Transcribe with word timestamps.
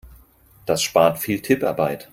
Das 0.65 0.81
spart 0.81 1.19
viel 1.19 1.43
Tipparbeit. 1.43 2.09